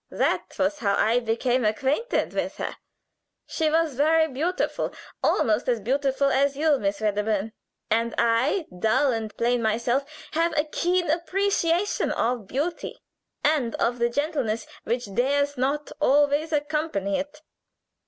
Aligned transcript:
That 0.09 0.55
was 0.57 0.79
how 0.79 0.95
I 0.95 1.19
became 1.19 1.63
acquainted 1.63 2.33
with 2.33 2.55
her. 2.57 2.75
She 3.45 3.69
was 3.69 3.93
very 3.93 4.27
beautiful 4.27 4.91
almost 5.23 5.69
as 5.69 5.79
beautiful 5.79 6.31
as 6.31 6.55
you, 6.57 6.79
Miss 6.79 7.01
Wedderburn, 7.01 7.53
and 7.91 8.15
I, 8.17 8.65
dull 8.79 9.11
and 9.11 9.31
plain 9.37 9.61
myself, 9.61 10.03
have 10.31 10.57
a 10.57 10.63
keen 10.63 11.07
appreciation 11.11 12.09
of 12.13 12.47
beauty 12.47 12.99
and 13.43 13.75
of 13.75 13.99
the 13.99 14.09
gentleness 14.09 14.65
which 14.85 15.05
does 15.13 15.55
not 15.55 15.91
always 16.01 16.51
accompany 16.51 17.19
it. 17.19 17.43